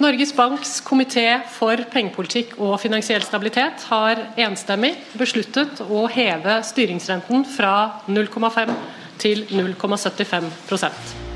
Norges 0.00 0.30
Banks 0.32 0.78
komité 0.80 1.26
for 1.52 1.76
pengepolitikk 1.92 2.54
og 2.56 2.78
finansiell 2.80 3.20
stabilitet 3.20 3.82
har 3.90 4.22
enstemmig 4.40 4.94
besluttet 5.20 5.82
å 5.84 6.06
heve 6.08 6.54
styringsrenten 6.64 7.44
fra 7.44 7.74
0,5 8.08 8.72
til 9.20 9.44
0,75% 9.52 11.28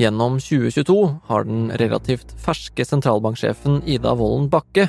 Gjennom 0.00 0.40
2022 0.42 0.96
har 1.30 1.46
den 1.46 1.70
relativt 1.78 2.34
ferske 2.42 2.82
sentralbanksjefen 2.86 3.82
Ida 3.86 4.16
Wolden 4.18 4.50
Bakke 4.50 4.88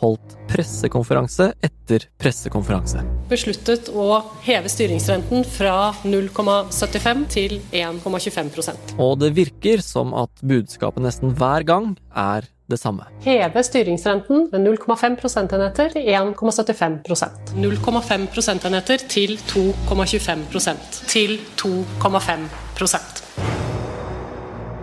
holdt 0.00 0.36
pressekonferanse 0.50 1.50
etter 1.64 2.06
pressekonferanse. 2.20 3.02
Besluttet 3.30 3.90
å 3.92 4.22
heve 4.46 4.70
styringsrenten 4.72 5.44
fra 5.46 5.92
0,75 6.06 7.26
til 7.34 7.58
1,25% 7.70 8.96
Og 9.02 9.18
det 9.20 9.34
virker 9.36 9.84
som 9.84 10.14
at 10.16 10.32
budskapet 10.40 11.04
nesten 11.04 11.36
hver 11.36 11.66
gang 11.68 11.92
er 12.10 12.48
det 12.70 12.78
samme. 12.80 13.06
Heve 13.24 13.64
styringsrenten 13.66 14.48
med 14.52 14.66
0,5 14.66 15.18
prosentenheter 15.20 15.92
til 15.96 16.10
1,75 16.14 17.00
prosent. 17.06 17.54
0,5 17.56 18.28
prosentenheter 18.34 19.06
til 19.10 19.36
2,25 19.50 20.46
prosent. 20.52 21.02
til 21.10 21.38
2,5 21.56 22.46
prosent. 22.78 23.24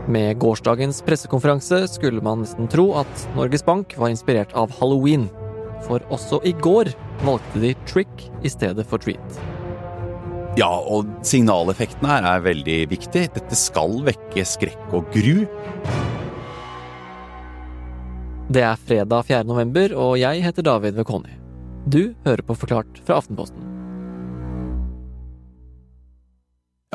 Med 0.08 0.38
gårsdagens 0.40 1.02
pressekonferanse 1.04 1.82
skulle 1.92 2.24
man 2.24 2.46
nesten 2.46 2.70
tro 2.72 2.94
at 3.02 3.28
Norges 3.36 3.66
Bank 3.68 3.98
var 4.00 4.14
inspirert 4.14 4.54
av 4.56 4.72
halloween. 4.80 5.28
For 5.84 6.04
også 6.14 6.40
i 6.48 6.56
går 6.56 6.94
valgte 7.28 7.62
de 7.64 7.74
trick 7.90 8.28
i 8.44 8.52
stedet 8.52 8.88
for 8.88 9.04
treat. 9.04 9.40
Ja, 10.58 10.72
og 10.72 11.06
signaleffekten 11.28 12.08
her 12.10 12.26
er 12.26 12.46
veldig 12.46 12.78
viktig. 12.90 13.28
Dette 13.36 13.60
skal 13.60 14.00
vekke 14.08 14.46
skrekk 14.48 14.96
og 14.96 15.12
gru. 15.14 15.44
Det 18.48 18.62
er 18.64 18.78
fredag 18.80 19.26
4. 19.28 19.42
november, 19.44 19.92
og 20.00 20.14
jeg 20.22 20.40
heter 20.40 20.64
David 20.64 20.96
Vekoni. 20.96 21.34
Du 21.84 22.14
hører 22.24 22.44
på 22.48 22.56
Forklart 22.56 23.02
fra 23.04 23.18
Aftenposten. 23.20 23.60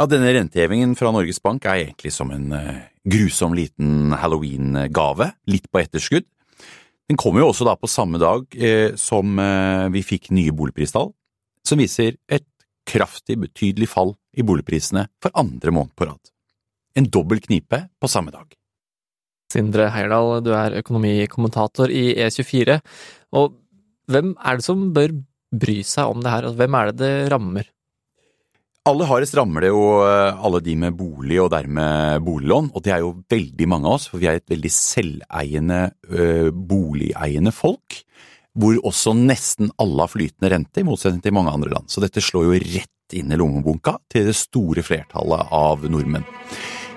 Ja, 0.01 0.07
denne 0.09 0.31
rentehevingen 0.33 0.95
fra 0.97 1.11
Norges 1.13 1.43
Bank 1.45 1.67
er 1.69 1.83
egentlig 1.83 2.15
som 2.17 2.33
en 2.33 2.55
uh, 2.57 2.79
grusom 3.05 3.53
liten 3.53 4.15
halloween-gave, 4.17 5.29
litt 5.53 5.69
på 5.69 5.83
etterskudd. 5.83 6.25
Den 7.13 7.21
kommer 7.21 7.45
jo 7.45 7.51
også 7.53 7.69
da 7.69 7.77
på 7.77 7.91
samme 7.91 8.17
dag 8.23 8.47
eh, 8.57 8.95
som 8.97 9.37
eh, 9.43 9.91
vi 9.93 10.01
fikk 10.07 10.31
nye 10.33 10.55
boligpristall, 10.57 11.11
som 11.67 11.83
viser 11.83 12.15
et 12.33 12.47
kraftig, 12.89 13.37
betydelig 13.43 13.91
fall 13.93 14.15
i 14.33 14.47
boligprisene 14.47 15.05
for 15.21 15.37
andre 15.37 15.75
måned 15.77 15.93
på 15.99 16.09
rad. 16.09 16.33
En 16.97 17.11
dobbel 17.13 17.43
knipe 17.45 17.83
på 18.01 18.09
samme 18.09 18.33
dag. 18.33 18.57
Sindre 19.53 19.91
Heierdal, 19.93 20.41
du 20.45 20.53
er 20.57 20.79
økonomikommentator 20.81 21.93
i 21.93 22.15
E24. 22.25 22.81
Og 23.37 23.55
hvem 24.11 24.35
er 24.41 24.59
det 24.59 24.67
som 24.67 24.89
bør 24.97 25.15
bry 25.53 25.83
seg 25.85 26.11
om 26.11 26.25
det 26.25 26.33
her? 26.33 26.49
og 26.49 26.59
hvem 26.59 26.77
er 26.79 26.91
det 26.91 26.99
det 27.03 27.15
rammer? 27.33 27.69
Aller 28.89 29.07
hardest 29.07 29.37
rammer 29.39 29.63
det 29.63 29.69
jo 29.71 29.83
eh, 30.03 30.41
alle 30.43 30.59
de 30.65 30.73
med 30.75 30.97
bolig 30.99 31.37
og 31.39 31.53
dermed 31.53 32.25
boliglån, 32.27 32.73
og 32.75 32.83
det 32.83 32.91
er 32.91 33.05
jo 33.05 33.13
veldig 33.31 33.69
mange 33.71 33.87
av 33.87 33.95
oss, 33.95 34.09
for 34.11 34.19
vi 34.19 34.27
er 34.27 34.41
et 34.41 34.51
veldig 34.51 34.73
selveiende, 34.75 35.83
øh, 36.11 36.49
boligeiende 36.51 37.53
folk. 37.55 38.01
Hvor 38.59 38.81
også 38.83 39.15
nesten 39.15 39.71
alle 39.81 40.03
har 40.03 40.11
flytende 40.11 40.51
rente, 40.51 40.83
i 40.83 40.89
motsetning 40.89 41.23
til 41.23 41.37
mange 41.37 41.55
andre 41.55 41.71
land. 41.77 41.87
Så 41.89 42.03
dette 42.03 42.21
slår 42.21 42.49
jo 42.49 42.59
rett 42.59 43.17
inn 43.17 43.31
i 43.31 43.39
lommeboka 43.39 43.95
til 44.11 44.27
det 44.29 44.35
store 44.37 44.83
flertallet 44.85 45.55
av 45.55 45.87
nordmenn. 45.87 46.27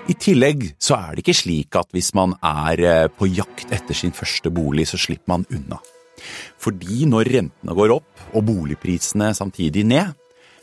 I 0.06 0.14
tillegg 0.14 0.68
så 0.78 0.94
er 1.00 1.16
det 1.16 1.24
ikke 1.24 1.34
slik 1.34 1.76
at 1.78 1.88
hvis 1.90 2.12
man 2.14 2.36
er 2.38 2.82
eh, 2.86 3.08
på 3.10 3.26
jakt 3.26 3.72
etter 3.74 3.96
sin 3.96 4.14
første 4.14 4.52
bolig, 4.54 4.84
så 4.86 5.00
slipper 5.02 5.32
man 5.32 5.46
unna. 5.50 5.80
Fordi 6.62 7.08
når 7.10 7.30
rentene 7.34 7.74
går 7.74 7.94
opp 7.96 8.22
og 8.30 8.46
boligprisene 8.46 9.32
samtidig 9.34 9.82
ned, 9.90 10.14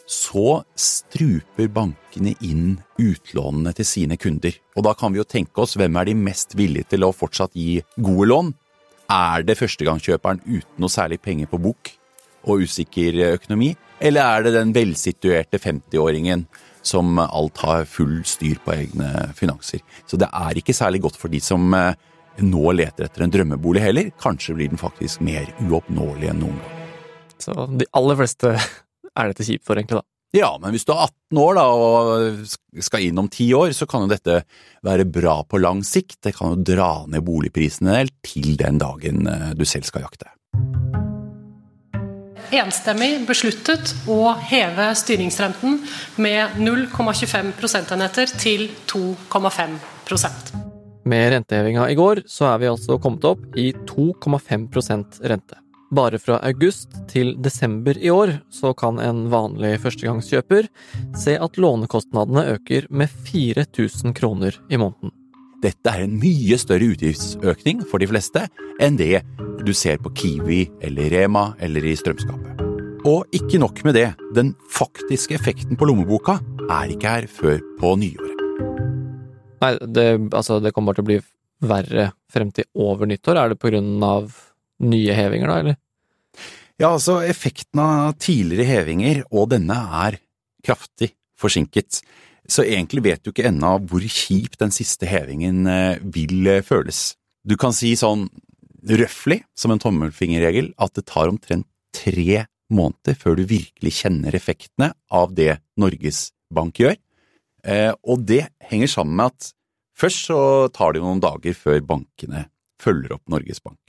så 0.08 0.61
struper 0.80 1.67
bankene 1.75 2.38
inn 2.44 2.78
utlånene 3.00 3.75
til 3.75 3.88
sine 3.88 4.16
kunder. 4.19 4.56
Og 4.78 4.88
da 4.88 4.95
kan 4.95 5.12
vi 5.12 5.19
jo 5.19 5.28
tenke 5.28 5.63
oss 5.63 5.75
hvem 5.79 6.00
er 6.00 6.07
de 6.07 6.16
mest 6.23 6.56
villige 6.59 6.94
til 6.96 7.03
å 7.03 7.12
fortsatt 7.16 7.56
gi 7.59 7.81
gode 8.00 8.31
lån? 8.31 8.56
Er 9.12 9.44
det 9.44 9.59
førstegangskjøperen 9.59 10.44
uten 10.47 10.79
noe 10.79 10.91
særlig 10.91 11.19
penger 11.23 11.51
på 11.51 11.59
bok 11.67 11.91
og 12.47 12.63
usikker 12.63 13.19
økonomi, 13.34 13.73
eller 14.03 14.23
er 14.23 14.47
det 14.47 14.56
den 14.56 14.72
velsituerte 14.75 15.59
50-åringen 15.59 16.47
som 16.83 17.19
alt 17.23 17.57
har 17.63 17.88
full 17.89 18.21
styr 18.27 18.59
på 18.63 18.75
egne 18.75 19.29
finanser. 19.38 19.83
Så 20.05 20.19
det 20.19 20.29
er 20.29 20.59
ikke 20.59 20.75
særlig 20.75 21.03
godt 21.05 21.19
for 21.19 21.33
de 21.33 21.41
som 21.44 21.73
eh, 21.77 21.95
nå 22.44 22.63
leter 22.75 23.07
etter 23.07 23.25
en 23.25 23.33
drømmebolig 23.33 23.83
heller. 23.83 24.09
Kanskje 24.21 24.57
blir 24.57 24.71
den 24.71 24.81
faktisk 24.81 25.23
mer 25.25 25.47
uoppnåelig 25.66 26.31
enn 26.31 26.41
noen 26.43 26.57
gang. 26.61 26.81
Så 27.43 27.55
de 27.79 27.88
aller 27.97 28.19
fleste 28.19 28.55
er 28.57 29.31
dette 29.31 29.47
kjipt 29.47 29.66
for, 29.67 29.79
egentlig, 29.79 30.01
da? 30.01 30.07
Ja, 30.33 30.55
men 30.57 30.73
hvis 30.73 30.85
du 30.88 30.95
er 30.95 31.03
18 31.05 31.39
år 31.43 31.57
da, 31.59 31.66
og 31.77 32.81
skal 32.81 33.03
inn 33.05 33.19
om 33.22 33.27
10 33.29 33.51
år, 33.53 33.73
så 33.77 33.85
kan 33.89 34.05
jo 34.05 34.09
dette 34.09 34.39
være 34.85 35.05
bra 35.05 35.35
på 35.45 35.61
lang 35.61 35.83
sikt. 35.85 36.23
Det 36.25 36.33
kan 36.38 36.55
jo 36.55 36.66
dra 36.73 36.93
ned 37.05 37.22
boligprisene 37.27 38.01
til 38.25 38.55
den 38.57 38.81
dagen 38.81 39.27
eh, 39.29 39.51
du 39.53 39.66
selv 39.69 39.85
skal 39.89 40.07
jakte 40.07 40.33
enstemmig 42.51 43.23
besluttet 43.27 43.93
å 44.09 44.33
heve 44.49 44.89
styringsrenten 44.97 45.79
med 46.21 46.59
0,25 46.59 47.53
prosentenheter 47.59 48.33
til 48.39 48.67
2,5% 48.91 50.53
Med 51.05 51.31
rentehevinga 51.33 51.89
i 51.91 51.97
går 51.99 52.23
så 52.27 52.51
er 52.53 52.61
vi 52.63 52.71
altså 52.71 52.99
kommet 52.99 53.25
opp 53.27 53.57
i 53.59 53.71
2,5% 53.89 55.21
rente. 55.31 55.59
Bare 55.93 56.17
fra 56.17 56.39
august 56.47 56.95
til 57.11 57.35
desember 57.43 57.97
i 58.01 58.09
år 58.09 58.39
så 58.49 58.73
kan 58.73 58.97
en 58.99 59.27
vanlig 59.29 59.75
førstegangskjøper 59.83 60.69
se 61.19 61.35
at 61.37 61.59
lånekostnadene 61.61 62.47
øker 62.55 62.87
med 62.89 63.11
4000 63.29 64.15
kroner 64.17 64.57
i 64.69 64.79
måneden. 64.81 65.13
Dette 65.63 65.91
er 65.94 66.03
en 66.03 66.18
mye 66.19 66.57
større 66.59 66.90
utgiftsøkning 66.91 67.85
for 67.88 68.03
de 68.03 68.07
fleste 68.12 68.41
enn 68.84 68.97
det 69.00 69.22
du 69.63 69.72
ser 69.72 70.01
på 70.03 70.12
Kiwi 70.12 70.66
eller 70.84 71.13
Rema 71.13 71.53
eller 71.63 71.85
i 71.88 71.94
strømskapet. 71.96 72.59
Og 73.07 73.31
ikke 73.35 73.62
nok 73.63 73.79
med 73.88 73.96
det, 73.96 74.09
den 74.35 74.53
faktiske 74.72 75.38
effekten 75.38 75.79
på 75.79 75.88
lommeboka 75.88 76.35
er 76.68 76.91
ikke 76.91 77.13
her 77.16 77.28
før 77.31 77.62
på 77.79 77.94
nyåret. 78.00 78.44
Nei, 79.63 79.72
det, 79.96 80.07
altså, 80.35 80.59
det 80.59 80.73
kommer 80.75 80.96
til 80.96 81.06
å 81.06 81.09
bli 81.13 81.18
verre 81.63 82.09
frem 82.31 82.52
til 82.52 82.68
over 82.75 83.07
nyttår. 83.07 83.40
Er 83.40 83.53
det 83.53 83.59
på 83.62 83.72
grunn 83.72 84.03
av 84.03 84.35
nye 84.84 85.16
hevinger, 85.16 85.47
da, 85.47 85.57
eller? 85.63 85.79
Ja, 86.75 86.90
altså, 86.90 87.22
effekten 87.23 87.79
av 87.79 88.18
tidligere 88.19 88.68
hevinger 88.68 89.23
og 89.31 89.53
denne 89.56 89.79
er 90.03 90.19
kraftig 90.63 91.13
forsinket. 91.40 92.02
Så 92.49 92.65
egentlig 92.67 93.03
vet 93.05 93.23
du 93.23 93.31
ikke 93.31 93.47
ennå 93.47 93.77
hvor 93.87 94.03
kjip 94.03 94.57
den 94.59 94.73
siste 94.75 95.07
hevingen 95.07 95.67
eh, 95.69 96.01
vil 96.03 96.47
eh, 96.49 96.63
føles. 96.65 97.13
Du 97.43 97.55
kan 97.59 97.75
si 97.75 97.93
sånn 97.99 98.27
røftlig, 98.83 99.41
som 99.55 99.71
en 99.71 99.79
tommelfingerregel, 99.79 100.73
at 100.81 100.95
det 100.97 101.05
tar 101.07 101.31
omtrent 101.31 101.67
tre 101.95 102.43
måneder 102.73 103.15
før 103.19 103.37
du 103.37 103.45
virkelig 103.47 103.93
kjenner 104.01 104.35
effektene 104.35 104.91
av 105.13 105.35
det 105.37 105.57
Norges 105.79 106.31
Bank 106.53 106.81
gjør. 106.81 106.97
Eh, 107.63 107.91
og 108.03 108.25
det 108.27 108.47
henger 108.67 108.91
sammen 108.91 109.15
med 109.19 109.31
at 109.31 109.53
først 109.99 110.27
så 110.27 110.39
tar 110.75 110.95
det 110.95 111.03
noen 111.03 111.23
dager 111.23 111.55
før 111.55 111.79
bankene 111.93 112.47
følger 112.83 113.15
opp 113.15 113.23
Norges 113.31 113.63
Bank. 113.63 113.79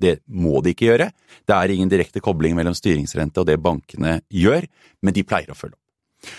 Det 0.00 0.18
må 0.26 0.62
de 0.64 0.72
ikke 0.72 0.88
gjøre. 0.88 1.10
Det 1.44 1.54
er 1.56 1.74
ingen 1.74 1.90
direkte 1.92 2.22
kobling 2.24 2.56
mellom 2.56 2.74
styringsrente 2.76 3.42
og 3.42 3.50
det 3.50 3.60
bankene 3.62 4.20
gjør, 4.32 4.64
men 5.04 5.14
de 5.14 5.26
pleier 5.28 5.52
å 5.52 5.58
følge 5.58 5.76
opp. 5.76 6.32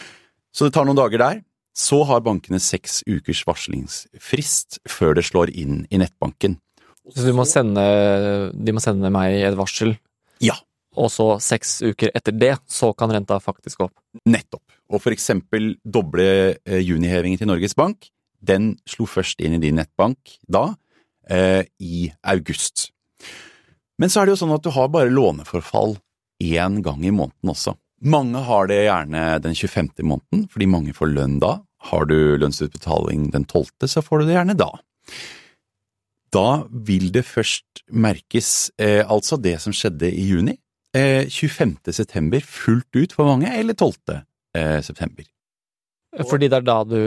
Så 0.53 0.67
det 0.67 0.75
tar 0.75 0.85
noen 0.85 0.99
dager 0.99 1.21
der. 1.21 1.41
Så 1.73 2.03
har 2.05 2.21
bankene 2.21 2.59
seks 2.61 3.01
ukers 3.09 3.41
varslingsfrist 3.47 4.77
før 4.89 5.17
det 5.17 5.25
slår 5.25 5.49
inn 5.57 5.87
i 5.89 5.97
nettbanken. 6.01 6.59
Så 7.09 7.33
må 7.35 7.45
sende, 7.49 7.83
de 8.53 8.75
må 8.75 8.83
sende 8.83 9.09
meg 9.11 9.41
et 9.41 9.57
varsel? 9.57 9.95
Ja. 10.43 10.55
Og 10.93 11.09
så 11.09 11.25
seks 11.41 11.79
uker 11.81 12.13
etter 12.13 12.35
det, 12.37 12.53
så 12.69 12.91
kan 12.93 13.11
renta 13.11 13.39
faktisk 13.41 13.81
gå 13.81 13.89
opp? 13.89 13.97
Nettopp. 14.29 14.63
Og 14.93 15.01
for 15.01 15.15
eksempel 15.15 15.73
doble 15.81 16.27
eh, 16.53 16.81
junihevingen 16.85 17.41
til 17.41 17.49
Norges 17.49 17.73
Bank, 17.75 18.11
den 18.43 18.75
slo 18.89 19.07
først 19.09 19.41
inn 19.41 19.57
i 19.57 19.61
din 19.63 19.79
nettbank 19.79 20.37
da, 20.45 20.67
eh, 21.31 21.65
i 21.81 22.11
august. 22.21 22.91
Men 23.97 24.11
så 24.11 24.21
er 24.21 24.27
det 24.27 24.35
jo 24.35 24.41
sånn 24.43 24.53
at 24.53 24.65
du 24.65 24.69
har 24.75 24.91
bare 24.93 25.11
låneforfall 25.11 25.97
én 26.43 26.81
gang 26.85 27.01
i 27.05 27.13
måneden 27.13 27.53
også. 27.53 27.75
Mange 28.03 28.41
har 28.43 28.67
det 28.67 28.81
gjerne 28.83 29.21
den 29.43 29.55
25. 29.55 29.93
i 29.99 30.07
måneden, 30.07 30.47
fordi 30.51 30.67
mange 30.67 30.95
får 30.95 31.13
lønn 31.13 31.37
da. 31.43 31.57
Har 31.89 32.07
du 32.09 32.35
lønnsutbetaling 32.39 33.29
den 33.31 33.45
12., 33.45 33.87
så 33.87 34.03
får 34.03 34.21
du 34.21 34.27
det 34.27 34.37
gjerne 34.37 34.57
da. 34.59 34.69
Da 36.33 36.47
vil 36.69 37.11
det 37.13 37.25
først 37.27 37.83
merkes 37.93 38.71
eh, 38.81 39.03
altså 39.05 39.37
det 39.37 39.59
som 39.63 39.75
skjedde 39.75 40.09
i 40.09 40.25
juni. 40.31 40.57
Eh, 40.95 41.29
25. 41.29 41.77
september 41.93 42.43
fullt 42.43 42.89
ut 42.97 43.15
for 43.15 43.29
mange, 43.29 43.51
eller 43.51 43.77
12. 43.77 44.19
Eh, 44.57 44.81
september. 44.85 45.25
Fordi 46.29 46.49
det 46.49 46.59
er 46.59 46.67
da 46.67 46.79
du 46.85 46.99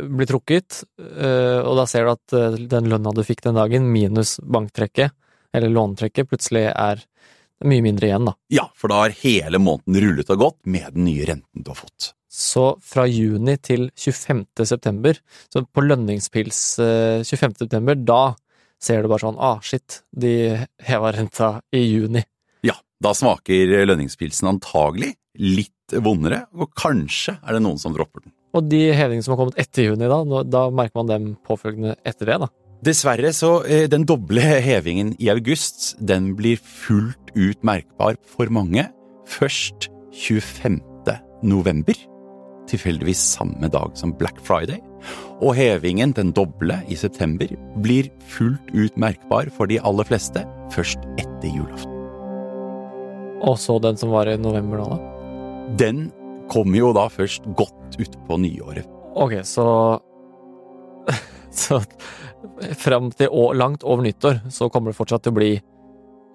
blir 0.00 0.28
trukket, 0.28 0.82
eh, 1.00 1.60
og 1.60 1.76
da 1.78 1.86
ser 1.88 2.06
du 2.06 2.12
at 2.14 2.36
eh, 2.36 2.58
den 2.70 2.88
lønna 2.92 3.12
du 3.16 3.22
fikk 3.24 3.44
den 3.44 3.58
dagen, 3.58 3.88
minus 3.92 4.38
banktrekket, 4.40 5.12
eller 5.56 5.72
låntrekket, 5.72 6.28
plutselig 6.30 6.68
er 6.70 7.02
mye 7.66 7.84
mindre 7.84 8.08
igjen, 8.08 8.28
da. 8.30 8.36
Ja, 8.52 8.68
for 8.78 8.92
da 8.92 9.02
har 9.04 9.16
hele 9.20 9.60
måneden 9.62 10.00
rullet 10.04 10.32
og 10.32 10.42
gått 10.44 10.58
med 10.64 10.96
den 10.96 11.06
nye 11.08 11.26
renten 11.28 11.64
du 11.64 11.70
har 11.72 11.80
fått. 11.80 12.12
Så 12.30 12.76
fra 12.86 13.08
juni 13.10 13.56
til 13.58 13.88
25. 13.98 14.44
september, 14.62 15.18
så 15.50 15.64
på 15.66 15.82
lønningspils 15.82 16.60
eh, 16.84 17.24
25. 17.26 17.56
september, 17.64 17.98
da 17.98 18.36
ser 18.80 19.02
du 19.02 19.10
bare 19.10 19.26
sånn 19.26 19.40
ah, 19.42 19.58
shit, 19.64 20.02
de 20.14 20.32
heva 20.86 21.10
renta 21.12 21.56
i 21.74 21.82
juni. 21.84 22.22
Ja, 22.66 22.78
da 23.02 23.12
smaker 23.16 23.74
lønningspilsen 23.90 24.48
antagelig 24.54 25.16
litt 25.40 25.98
vondere, 25.98 26.44
og 26.54 26.70
kanskje 26.78 27.36
er 27.40 27.56
det 27.56 27.64
noen 27.64 27.80
som 27.82 27.94
dropper 27.96 28.24
den. 28.24 28.34
Og 28.56 28.66
de 28.66 28.88
hevingene 28.94 29.26
som 29.26 29.34
har 29.34 29.42
kommet 29.44 29.58
etter 29.62 29.90
juni, 29.90 30.08
da, 30.10 30.42
da 30.46 30.64
merker 30.74 31.02
man 31.02 31.10
dem 31.10 31.28
påfølgende 31.46 31.98
etter 32.06 32.32
det, 32.32 32.40
da. 32.46 32.50
Dessverre 32.80 33.28
så 33.36 33.58
eh, 33.68 33.84
den 33.92 34.06
doble 34.08 34.40
hevingen 34.40 35.12
i 35.20 35.28
august, 35.28 35.98
den 36.00 36.30
blir 36.36 36.56
fullt 36.56 37.28
ut 37.36 37.60
merkbar 37.66 38.16
for 38.24 38.48
mange 38.48 38.86
først 39.28 39.90
25. 40.16 40.78
november, 41.44 41.98
tilfeldigvis 42.70 43.20
samme 43.36 43.68
dag 43.68 43.92
som 44.00 44.14
Black 44.16 44.40
Friday. 44.46 44.80
Og 45.44 45.52
hevingen, 45.56 46.14
den 46.16 46.32
doble, 46.32 46.78
i 46.88 46.96
september, 46.96 47.52
blir 47.84 48.08
fullt 48.32 48.72
ut 48.72 48.96
merkbar 48.96 49.52
for 49.52 49.68
de 49.68 49.76
aller 49.84 50.08
fleste 50.08 50.46
først 50.72 51.04
etter 51.20 51.52
julaften. 51.52 51.96
Og 53.44 53.60
så 53.60 53.76
den 53.80 54.00
som 54.00 54.12
var 54.12 54.28
i 54.28 54.38
november 54.40 54.80
nå, 54.80 54.88
da. 54.88 55.76
Den 55.84 56.06
kommer 56.48 56.80
jo 56.80 56.94
da 56.96 57.10
først 57.12 57.44
godt 57.60 58.00
utpå 58.00 58.40
nyåret. 58.40 58.88
Ok, 59.20 59.36
så 59.44 59.68
Så 61.50 61.80
fram 62.78 63.10
til 63.16 63.32
langt 63.58 63.84
over 63.84 64.04
nyttår 64.04 64.42
så 64.52 64.68
kommer 64.72 64.92
det 64.92 64.98
fortsatt 64.98 65.24
til 65.26 65.34
å 65.34 65.38
bli 65.38 65.50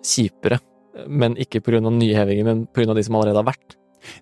kjipere. 0.06 0.60
Men 1.12 1.36
ikke 1.42 1.60
på 1.64 1.74
grunn 1.74 1.90
av 1.90 1.96
nye 1.98 2.16
hevinger, 2.16 2.46
men 2.48 2.90
av 2.90 2.96
de 2.96 3.04
som 3.04 3.18
allerede 3.18 3.42
har 3.42 3.50
vært. 3.50 3.76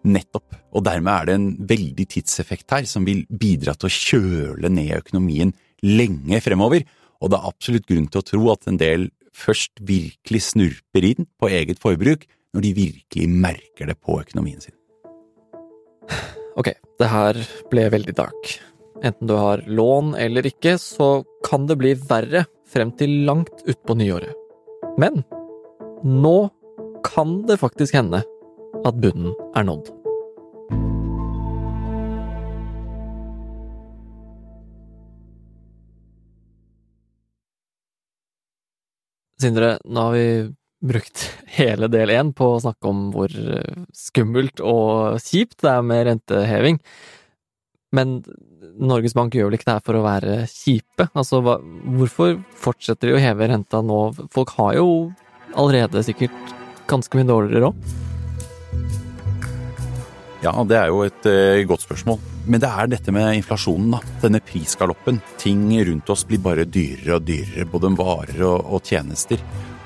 Nettopp. 0.07 0.55
Og 0.73 0.85
dermed 0.85 1.11
er 1.13 1.27
det 1.27 1.35
en 1.37 1.49
veldig 1.69 2.05
tidseffekt 2.15 2.71
her 2.73 2.87
som 2.89 3.05
vil 3.05 3.25
bidra 3.29 3.75
til 3.77 3.89
å 3.89 3.93
kjøle 3.93 4.71
ned 4.71 4.95
økonomien 4.97 5.53
lenge 5.83 6.39
fremover. 6.43 6.85
Og 7.21 7.31
det 7.31 7.39
er 7.39 7.51
absolutt 7.51 7.89
grunn 7.89 8.07
til 8.11 8.23
å 8.23 8.27
tro 8.27 8.47
at 8.55 8.69
en 8.71 8.79
del 8.81 9.09
først 9.33 9.81
virkelig 9.85 10.43
snurper 10.51 11.07
inn 11.09 11.27
på 11.41 11.49
eget 11.51 11.81
forbruk 11.81 12.27
når 12.53 12.65
de 12.67 12.73
virkelig 12.77 13.29
merker 13.29 13.89
det 13.89 13.97
på 14.01 14.19
økonomien 14.21 14.61
sin. 14.61 14.75
Ok, 16.59 16.69
det 17.01 17.09
her 17.09 17.39
ble 17.71 17.87
veldig 17.93 18.13
dark. 18.17 18.57
Enten 19.03 19.27
du 19.27 19.33
har 19.33 19.63
lån 19.67 20.15
eller 20.15 20.45
ikke, 20.47 20.77
så 20.79 21.25
kan 21.43 21.65
det 21.67 21.75
bli 21.75 21.89
verre 22.07 22.45
frem 22.71 22.93
til 22.95 23.25
langt 23.27 23.65
utpå 23.67 23.97
nyåret. 23.99 24.31
Men 24.95 25.25
nå 26.07 26.37
kan 27.03 27.41
det 27.49 27.57
faktisk 27.59 27.97
hende 27.97 28.21
at 28.23 29.01
bunnen 29.03 29.33
er 29.59 29.67
nådd. 29.67 29.89
Sindre, 39.43 39.73
nå 39.83 40.05
har 40.07 40.15
vi 40.15 40.29
brukt 40.79 41.25
hele 41.57 41.91
del 41.91 42.13
én 42.15 42.31
på 42.31 42.53
å 42.53 42.63
snakke 42.63 42.87
om 42.87 43.09
hvor 43.11 43.35
skummelt 43.91 44.63
og 44.63 45.19
kjipt 45.27 45.59
det 45.65 45.75
er 45.75 45.83
med 45.91 46.07
renteheving. 46.07 46.79
Men 47.91 48.21
Norges 48.79 49.15
Bank 49.17 49.35
gjør 49.35 49.49
vel 49.49 49.57
ikke 49.57 49.69
det 49.69 49.75
her 49.77 49.85
for 49.85 49.99
å 49.99 50.05
være 50.05 50.37
kjipe? 50.49 51.07
Altså, 51.11 51.41
hva, 51.45 51.57
hvorfor 51.97 52.37
fortsetter 52.63 53.11
de 53.11 53.17
å 53.17 53.21
heve 53.21 53.49
renta 53.51 53.81
nå? 53.85 53.99
Folk 54.33 54.55
har 54.57 54.77
jo 54.79 54.87
allerede 55.53 56.03
sikkert 56.05 56.55
ganske 56.89 57.17
mye 57.17 57.29
dårligere 57.29 57.67
råd. 57.67 57.91
Ja, 60.43 60.51
det 60.67 60.75
er 60.75 60.89
jo 60.91 61.03
et 61.05 61.27
eh, 61.29 61.63
godt 61.67 61.85
spørsmål. 61.85 62.17
Men 62.51 62.59
det 62.59 62.67
er 62.67 62.89
dette 62.91 63.13
med 63.15 63.37
inflasjonen, 63.37 63.93
da. 63.95 64.01
Denne 64.25 64.41
prisgaloppen. 64.43 65.21
Ting 65.39 65.69
rundt 65.87 66.09
oss 66.11 66.25
blir 66.27 66.41
bare 66.43 66.65
dyrere 66.67 67.15
og 67.15 67.27
dyrere, 67.29 67.67
både 67.71 67.93
varer 67.95 68.43
og, 68.43 68.73
og 68.75 68.83
tjenester. 68.83 69.39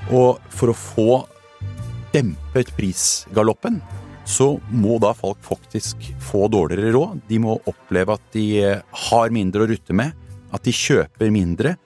Og 0.10 0.40
for 0.50 0.74
å 0.74 0.78
få 0.78 1.12
dempet 2.16 2.72
prisgaloppen, 2.78 3.82
så 4.28 4.58
må 4.70 4.98
da 5.00 5.14
folk 5.16 5.40
faktisk 5.46 6.10
få 6.20 6.48
dårligere 6.52 6.92
råd. 6.96 7.22
De 7.30 7.40
må 7.40 7.56
oppleve 7.70 8.18
at 8.18 8.26
de 8.36 8.46
eh, 8.60 8.98
har 9.08 9.34
mindre 9.34 9.64
å 9.64 9.70
rutte 9.72 9.96
med, 9.96 10.12
at 10.52 10.64
de 10.68 10.74
kjøper 10.76 11.32
mindre, 11.32 11.78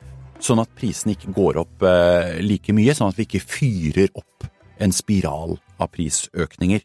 sånn 0.42 0.62
at 0.64 0.74
prisene 0.78 1.14
ikke 1.14 1.34
går 1.38 1.62
opp 1.62 1.86
eh, 1.86 2.40
like 2.42 2.74
mye, 2.74 2.96
sånn 2.98 3.14
at 3.14 3.20
vi 3.20 3.28
ikke 3.30 3.44
fyrer 3.46 4.10
opp 4.18 4.50
en 4.82 4.94
spiral 4.96 5.60
av 5.78 5.92
prisøkninger. 5.94 6.82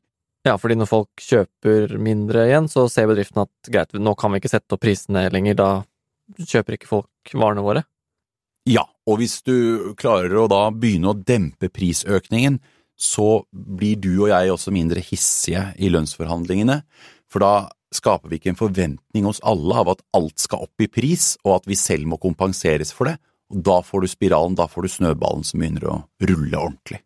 Ja, 0.46 0.54
fordi 0.60 0.76
når 0.78 0.90
folk 0.90 1.24
kjøper 1.24 1.96
mindre 1.98 2.44
igjen, 2.46 2.68
så 2.70 2.84
ser 2.92 3.08
bedriften 3.10 3.42
at 3.46 3.72
greit, 3.72 3.96
nå 3.96 4.12
kan 4.18 4.30
vi 4.30 4.42
ikke 4.42 4.52
sette 4.52 4.76
opp 4.76 4.84
prisene 4.84 5.24
lenger, 5.32 5.56
da 5.58 5.70
kjøper 6.36 6.76
ikke 6.76 6.90
folk 6.90 7.32
varene 7.34 7.64
våre. 7.64 7.82
Ja, 8.66 8.84
og 9.06 9.20
hvis 9.22 9.40
du 9.46 9.94
klarer 9.98 10.42
å 10.42 10.48
da 10.50 10.66
begynne 10.74 11.14
å 11.14 11.18
dempe 11.18 11.70
prisøkningen, 11.72 12.60
så 12.96 13.44
blir 13.52 14.00
du 14.00 14.12
og 14.24 14.30
jeg 14.32 14.52
også 14.52 14.72
mindre 14.74 15.02
hissige 15.04 15.62
i 15.76 15.90
lønnsforhandlingene, 15.92 16.80
for 17.28 17.44
da 17.44 17.54
skaper 17.94 18.30
vi 18.30 18.40
ikke 18.40 18.52
en 18.54 18.58
forventning 18.58 19.26
hos 19.28 19.40
alle 19.46 19.76
av 19.78 19.92
at 19.92 20.04
alt 20.16 20.40
skal 20.42 20.64
opp 20.66 20.82
i 20.82 20.88
pris, 20.90 21.34
og 21.44 21.60
at 21.60 21.68
vi 21.70 21.78
selv 21.78 22.08
må 22.10 22.18
kompenseres 22.22 22.92
for 22.96 23.10
det, 23.10 23.16
og 23.52 23.62
da 23.68 23.78
får 23.84 24.02
du 24.02 24.10
spiralen, 24.10 24.56
da 24.58 24.66
får 24.70 24.86
du 24.86 24.94
snøballen 24.96 25.44
som 25.46 25.62
begynner 25.62 25.86
å 25.86 25.98
rulle 26.26 26.58
ordentlig. 26.58 27.02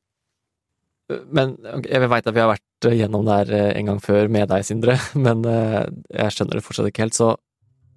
Men 1.34 1.56
jeg 1.82 2.06
veit 2.06 2.28
at 2.28 2.36
vi 2.36 2.43
har 2.43 2.52
vært 2.52 2.90
gjennom 2.94 3.26
det 3.26 3.38
her 3.40 3.54
eh, 3.56 3.70
en 3.81 3.90
gang 3.90 3.98
før 4.02 4.31
med 4.32 4.46
deg, 4.52 4.64
Sindre, 4.66 4.96
men 5.26 5.43
eh, 5.48 5.82
jeg 6.14 6.36
skjønner 6.36 6.60
det 6.60 6.64
fortsatt 6.66 6.90
ikke 6.90 7.08
helt, 7.08 7.19
så 7.19 7.34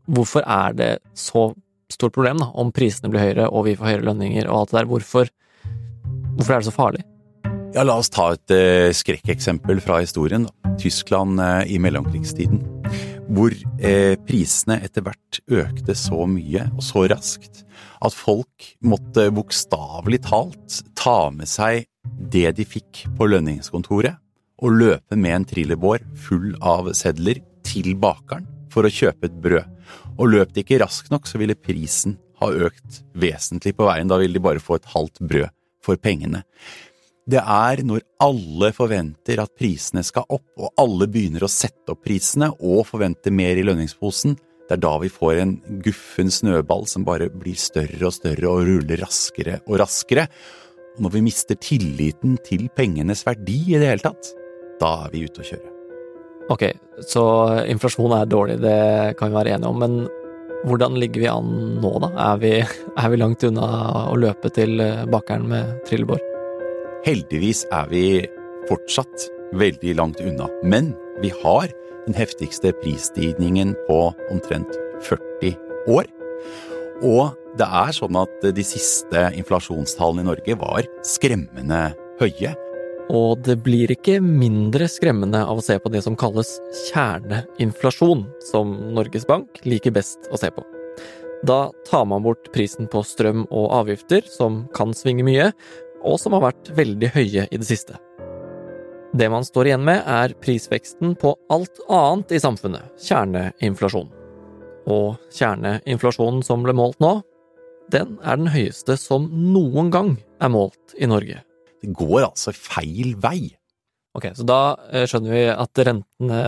hvorfor 0.10 0.44
er 0.50 0.76
det 0.76 0.92
så 1.16 1.52
stort 1.94 2.16
problem 2.16 2.42
da, 2.42 2.50
om 2.58 2.74
prisene 2.74 3.12
blir 3.14 3.22
høyere 3.22 3.48
og 3.54 3.68
vi 3.68 3.78
får 3.78 3.92
høyere 3.92 4.08
lønninger 4.10 4.50
og 4.50 4.64
alt 4.64 4.74
det 4.74 4.80
der? 4.82 4.90
Hvorfor, 4.90 5.34
hvorfor 6.34 6.56
er 6.56 6.64
det 6.64 6.68
så 6.68 6.76
farlig? 6.76 7.06
Ja, 7.74 7.82
la 7.82 7.96
oss 7.98 8.12
ta 8.14 8.28
et 8.36 8.52
eh, 8.54 8.92
skrekkeksempel 8.94 9.80
fra 9.82 9.98
historien. 10.04 10.44
Tyskland 10.78 11.42
eh, 11.42 11.72
i 11.74 11.80
mellomkrigstiden. 11.82 12.60
Hvor 13.34 13.56
eh, 13.82 14.14
prisene 14.28 14.78
etter 14.86 15.02
hvert 15.02 15.40
økte 15.50 15.96
så 15.98 16.28
mye 16.30 16.68
og 16.70 16.84
så 16.86 17.08
raskt 17.10 17.64
at 18.06 18.14
folk 18.14 18.68
måtte 18.86 19.26
bokstavelig 19.34 20.22
talt 20.28 20.84
ta 21.00 21.32
med 21.34 21.50
seg 21.50 21.88
det 22.06 22.52
de 22.60 22.68
fikk 22.68 23.08
på 23.18 23.32
lønningskontoret, 23.32 24.22
og 24.62 24.78
løpe 24.78 25.18
med 25.18 25.40
en 25.40 25.50
trillebår 25.50 26.06
full 26.28 26.54
av 26.62 26.92
sedler 26.94 27.42
til 27.66 27.96
bakeren 27.98 28.46
for 28.70 28.86
å 28.86 28.94
kjøpe 28.94 29.32
et 29.32 29.42
brød. 29.42 29.84
Og 30.20 30.30
løp 30.30 30.54
de 30.54 30.62
ikke 30.62 30.84
raskt 30.84 31.10
nok, 31.10 31.26
så 31.26 31.42
ville 31.42 31.58
prisen 31.58 32.20
ha 32.38 32.54
økt 32.54 33.02
vesentlig 33.18 33.74
på 33.80 33.90
veien. 33.90 34.14
Da 34.14 34.22
ville 34.22 34.38
de 34.38 34.46
bare 34.46 34.62
få 34.62 34.78
et 34.78 34.90
halvt 34.94 35.24
brød 35.26 35.50
for 35.84 35.98
pengene. 35.98 36.46
Det 37.24 37.40
er 37.40 37.80
når 37.88 38.02
alle 38.24 38.74
forventer 38.76 39.40
at 39.40 39.54
prisene 39.56 40.02
skal 40.04 40.26
opp, 40.28 40.48
og 40.60 40.74
alle 40.82 41.08
begynner 41.08 41.46
å 41.46 41.52
sette 41.52 41.94
opp 41.94 42.02
prisene 42.04 42.50
og 42.60 42.82
forventer 42.90 43.32
mer 43.32 43.56
i 43.56 43.64
lønningsposen, 43.64 44.36
det 44.68 44.76
er 44.76 44.82
da 44.84 44.94
vi 45.00 45.12
får 45.12 45.40
en 45.40 45.54
guffen 45.84 46.32
snøball 46.32 46.84
som 46.88 47.06
bare 47.08 47.30
blir 47.32 47.56
større 47.60 48.10
og 48.10 48.16
større 48.16 48.50
og 48.50 48.64
ruller 48.68 49.00
raskere 49.04 49.60
og 49.68 49.80
raskere. 49.82 50.26
Og 50.96 51.06
når 51.06 51.16
vi 51.16 51.24
mister 51.30 51.60
tilliten 51.60 52.36
til 52.48 52.68
pengenes 52.76 53.24
verdi 53.28 53.60
i 53.72 53.80
det 53.80 53.92
hele 53.92 54.04
tatt, 54.04 54.34
da 54.82 54.92
er 55.06 55.16
vi 55.16 55.24
ute 55.24 55.44
å 55.44 55.48
kjøre. 55.48 55.72
Ok, 56.52 56.68
så 57.08 57.24
inflasjon 57.72 58.18
er 58.18 58.28
dårlig, 58.28 58.60
det 58.64 59.16
kan 59.20 59.32
vi 59.32 59.40
være 59.40 59.56
enige 59.56 59.72
om, 59.72 59.80
men 59.80 59.98
hvordan 60.68 61.00
ligger 61.00 61.24
vi 61.24 61.32
an 61.32 61.56
nå, 61.84 61.96
da? 62.04 62.12
Er 62.32 62.44
vi, 62.44 62.54
er 62.64 63.12
vi 63.12 63.24
langt 63.24 63.48
unna 63.48 63.72
å 64.12 64.20
løpe 64.20 64.52
til 64.56 64.80
bakeren 65.12 65.48
med 65.52 65.76
trillebår? 65.88 66.33
Heldigvis 67.04 67.66
er 67.76 67.90
vi 67.92 68.04
fortsatt 68.70 69.26
veldig 69.60 69.96
langt 70.00 70.22
unna, 70.24 70.48
men 70.64 70.94
vi 71.20 71.34
har 71.42 71.68
den 72.06 72.16
heftigste 72.16 72.72
prisstigningen 72.80 73.74
på 73.90 73.98
omtrent 74.32 74.72
40 75.04 75.52
år. 75.92 76.08
Og 77.04 77.34
det 77.60 77.68
er 77.68 77.92
sånn 77.96 78.16
at 78.22 78.48
de 78.56 78.64
siste 78.64 79.26
inflasjonstallene 79.36 80.24
i 80.24 80.30
Norge 80.30 80.56
var 80.62 80.88
skremmende 81.04 81.90
høye. 82.22 82.54
Og 83.12 83.44
det 83.44 83.58
blir 83.66 83.92
ikke 83.92 84.22
mindre 84.24 84.88
skremmende 84.88 85.44
av 85.44 85.60
å 85.60 85.66
se 85.66 85.76
på 85.84 85.92
det 85.92 86.06
som 86.06 86.16
kalles 86.16 86.56
kjerneinflasjon, 86.86 88.24
som 88.48 88.78
Norges 88.96 89.28
Bank 89.28 89.60
liker 89.68 89.92
best 89.92 90.32
å 90.32 90.40
se 90.40 90.54
på. 90.56 90.64
Da 91.44 91.74
tar 91.90 92.06
man 92.08 92.24
bort 92.24 92.48
prisen 92.56 92.88
på 92.88 93.02
strøm 93.04 93.44
og 93.52 93.72
avgifter, 93.76 94.24
som 94.32 94.62
kan 94.76 94.96
svinge 94.96 95.26
mye, 95.28 95.50
og 96.04 96.20
som 96.22 96.36
har 96.36 96.50
vært 96.50 96.72
veldig 96.76 97.12
høye 97.16 97.46
i 97.48 97.60
det 97.60 97.68
siste. 97.68 97.98
Det 99.14 99.30
man 99.30 99.46
står 99.46 99.70
igjen 99.70 99.86
med, 99.86 100.02
er 100.10 100.34
prisveksten 100.42 101.14
på 101.22 101.36
alt 101.54 101.80
annet 101.92 102.34
i 102.34 102.42
samfunnet, 102.42 102.90
kjerneinflasjon. 102.98 104.10
Og 104.90 105.20
kjerneinflasjonen 105.38 106.42
som 106.46 106.66
ble 106.66 106.74
målt 106.76 107.00
nå, 107.04 107.20
den 107.94 108.18
er 108.24 108.40
den 108.40 108.50
høyeste 108.50 108.96
som 108.98 109.28
noen 109.54 109.92
gang 109.94 110.16
er 110.42 110.52
målt 110.54 110.96
i 110.98 111.10
Norge. 111.10 111.44
Det 111.84 111.92
går 111.94 112.24
altså 112.30 112.56
feil 112.56 113.14
vei. 113.22 113.52
Ok, 114.18 114.32
så 114.38 114.46
da 114.48 114.62
eh, 114.90 115.06
skjønner 115.10 115.36
vi 115.36 115.44
at 115.52 115.84
rentene 115.86 116.42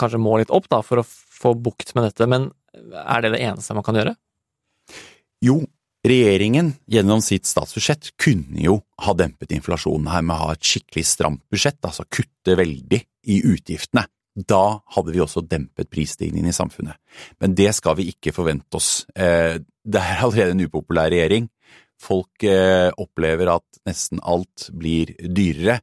kanskje 0.00 0.20
må 0.20 0.38
litt 0.40 0.52
opp 0.52 0.68
da, 0.72 0.80
for 0.84 1.02
å 1.02 1.06
få 1.06 1.54
bukt 1.56 1.94
med 1.96 2.08
dette, 2.08 2.28
men 2.28 2.50
er 2.72 3.24
det 3.24 3.34
det 3.34 3.42
eneste 3.44 3.76
man 3.76 3.84
kan 3.84 3.98
gjøre? 3.98 4.14
Jo, 5.44 5.60
regjeringen 6.06 6.72
gjennom 6.90 7.22
sitt 7.24 7.48
statsbudsjett 7.48 8.12
kunne 8.20 8.62
jo 8.64 8.78
ha 9.04 9.14
dempet 9.16 9.52
inflasjonen 9.56 10.08
her 10.12 10.24
med 10.24 10.36
å 10.36 10.46
ha 10.46 10.54
et 10.54 10.64
skikkelig 10.64 11.04
stramt 11.08 11.44
budsjett, 11.52 11.80
altså 11.84 12.06
kutte 12.08 12.56
veldig 12.58 13.02
i 13.28 13.40
utgiftene. 13.52 14.06
Da 14.34 14.80
hadde 14.94 15.12
vi 15.12 15.20
også 15.20 15.42
dempet 15.44 15.90
prisstigningen 15.90 16.48
i 16.48 16.56
samfunnet. 16.56 16.96
Men 17.42 17.56
det 17.58 17.72
skal 17.76 17.98
vi 17.98 18.08
ikke 18.12 18.32
forvente 18.32 18.78
oss. 18.78 19.04
Eh, 19.14 19.58
det 19.60 20.04
er 20.04 20.22
allerede 20.24 20.56
en 20.56 20.68
upopulær 20.68 21.10
regjering. 21.12 21.50
Folk 22.00 22.46
eh, 22.48 22.88
opplever 22.96 23.50
at 23.58 23.82
nesten 23.88 24.22
alt 24.24 24.70
blir 24.72 25.12
dyrere, 25.20 25.80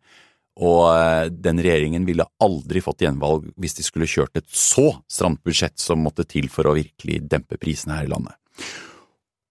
og 0.57 0.87
eh, 0.89 1.27
den 1.29 1.61
regjeringen 1.61 2.07
ville 2.07 2.25
aldri 2.41 2.81
fått 2.81 3.03
gjenvalg 3.05 3.51
hvis 3.61 3.77
de 3.77 3.85
skulle 3.85 4.09
kjørt 4.09 4.39
et 4.39 4.49
så 4.49 4.89
stramt 5.11 5.43
budsjett 5.45 5.77
som 5.77 6.01
måtte 6.01 6.25
til 6.25 6.49
for 6.49 6.65
å 6.65 6.73
virkelig 6.79 7.21
dempe 7.29 7.59
prisene 7.61 7.99
her 7.99 8.09
i 8.09 8.13
landet. 8.15 8.33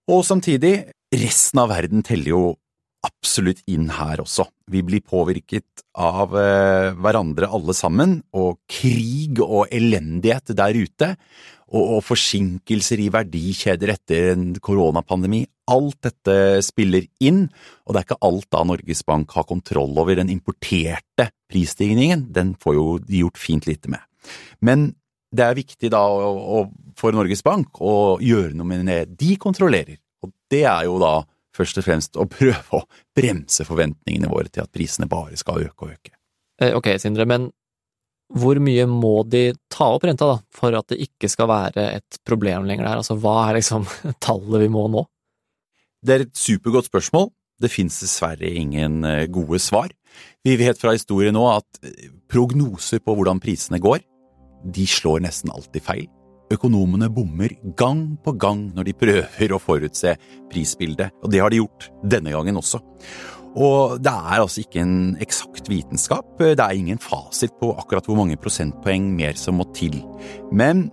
Og 0.07 0.23
samtidig, 0.27 0.93
resten 1.15 1.61
av 1.63 1.73
verden 1.73 2.05
teller 2.07 2.31
jo 2.31 2.45
absolutt 3.07 3.63
inn 3.71 3.89
her 3.95 4.21
også. 4.23 4.47
Vi 4.71 4.83
blir 4.87 5.03
påvirket 5.07 5.85
av 5.99 6.35
eh, 6.39 6.95
hverandre 6.99 7.49
alle 7.55 7.75
sammen, 7.77 8.21
og 8.35 8.61
krig 8.71 9.41
og 9.43 9.71
elendighet 9.75 10.55
der 10.59 10.79
ute, 10.79 11.13
og, 11.67 11.99
forsinkelser 12.07 13.01
i 13.03 13.09
verdikjeder 13.11 13.91
etter 13.97 14.29
en 14.37 14.53
koronapandemi. 14.63 15.43
Alt 15.75 15.99
dette 16.07 16.63
spiller 16.63 17.09
inn, 17.19 17.49
og 17.83 17.91
det 17.91 18.01
er 18.01 18.07
ikke 18.07 18.23
alt 18.29 18.47
da 18.55 18.61
Norges 18.71 19.03
Bank 19.07 19.35
har 19.35 19.49
kontroll 19.49 19.99
over. 19.99 20.15
Den 20.15 20.31
importerte 20.31 21.27
prisstigningen, 21.51 22.29
den 22.31 22.55
får 22.63 22.79
jo 22.79 22.87
de 23.03 23.25
gjort 23.25 23.43
fint 23.43 23.67
lite 23.67 23.91
med. 23.91 24.07
Men 24.63 24.93
det 25.37 25.47
er 25.47 25.59
viktig 25.59 25.91
da 25.93 26.03
for 26.97 27.17
Norges 27.17 27.45
Bank 27.45 27.81
å 27.85 28.17
gjøre 28.23 28.57
noe 28.57 28.69
med 28.69 28.87
det 28.89 29.01
de 29.21 29.37
kontrollerer, 29.41 29.99
og 30.25 30.33
det 30.53 30.65
er 30.65 30.87
jo 30.89 30.99
da 31.03 31.19
først 31.57 31.81
og 31.81 31.87
fremst 31.87 32.19
å 32.21 32.27
prøve 32.29 32.81
å 32.81 32.85
bremse 33.17 33.65
forventningene 33.67 34.31
våre 34.31 34.53
til 34.53 34.65
at 34.65 34.73
prisene 34.73 35.09
bare 35.11 35.39
skal 35.41 35.65
øke 35.65 35.87
og 35.87 35.95
øke. 35.95 36.13
Eh, 36.61 36.75
ok, 36.77 36.95
Sindre, 37.01 37.27
men 37.29 37.49
hvor 38.35 38.59
mye 38.59 38.87
må 38.91 39.21
de 39.29 39.53
ta 39.71 39.93
opp 39.95 40.07
renta 40.09 40.27
da, 40.29 40.39
for 40.55 40.75
at 40.75 40.89
det 40.91 40.99
ikke 41.05 41.31
skal 41.31 41.49
være 41.51 41.85
et 42.01 42.19
problem 42.27 42.67
lenger 42.67 42.89
der? 42.89 43.03
Altså, 43.03 43.17
hva 43.23 43.39
er 43.47 43.61
liksom 43.61 43.87
tallet 44.25 44.65
vi 44.65 44.73
må 44.73 44.87
nå? 44.93 45.05
Det 46.07 46.15
er 46.15 46.27
et 46.27 46.39
supergodt 46.39 46.91
spørsmål. 46.91 47.31
Det 47.63 47.73
finnes 47.73 47.95
dessverre 48.03 48.51
ingen 48.51 49.05
eh, 49.09 49.25
gode 49.33 49.61
svar. 49.63 49.95
Vi 50.45 50.57
vet 50.61 50.79
fra 50.81 50.93
historien 50.97 51.37
nå 51.37 51.47
at 51.55 51.81
eh, 51.87 52.11
prognoser 52.29 53.01
på 53.05 53.15
hvordan 53.17 53.41
prisene 53.43 53.81
går, 53.83 54.03
de 54.73 54.87
slår 54.91 55.25
nesten 55.27 55.53
alltid 55.55 55.85
feil. 55.87 56.07
Økonomene 56.53 57.09
bommer 57.11 57.51
gang 57.79 58.13
på 58.23 58.37
gang 58.39 58.69
når 58.77 58.87
de 58.87 58.99
prøver 59.01 59.55
å 59.55 59.63
forutse 59.63 60.13
prisbildet, 60.51 61.17
og 61.23 61.33
det 61.33 61.41
har 61.43 61.51
de 61.51 61.59
gjort 61.59 61.89
denne 62.07 62.35
gangen 62.35 62.61
også. 62.61 62.79
Og 63.57 63.97
det 64.05 64.13
er 64.13 64.43
altså 64.43 64.61
ikke 64.63 64.83
en 64.83 65.17
eksakt 65.25 65.71
vitenskap, 65.73 66.37
det 66.39 66.61
er 66.61 66.77
ingen 66.77 67.01
fasit 67.03 67.55
på 67.59 67.73
akkurat 67.81 68.07
hvor 68.07 68.21
mange 68.21 68.37
prosentpoeng 68.39 69.09
mer 69.17 69.35
som 69.41 69.59
må 69.59 69.67
til. 69.75 69.97
Men 70.53 70.87